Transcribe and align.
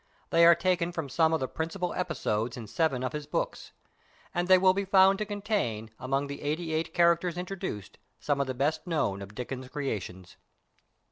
Th6y 0.31 0.43
are 0.47 0.55
taken 0.55 0.91
from 0.91 1.09
some 1.09 1.31
of 1.31 1.39
the 1.39 1.47
principal 1.47 1.93
episodes 1.93 2.57
in 2.57 2.65
seveii 2.65 3.05
of 3.05 3.13
his 3.13 3.27
Bobks, 3.27 3.69
and 4.33 4.47
they 4.47 4.57
will 4.57 4.73
be 4.73 4.83
found 4.83 5.19
to 5.19 5.27
contain, 5.27 5.91
among 5.99 6.25
the 6.25 6.41
eighty 6.41 6.73
eight 6.73 6.91
Characters 6.91 7.37
introduced, 7.37 7.99
some 8.19 8.41
of 8.41 8.47
the 8.47 8.55
best 8.55 8.87
known 8.87 9.21
of 9.21 9.35
Dickens' 9.35 9.69
creations. 9.69 10.37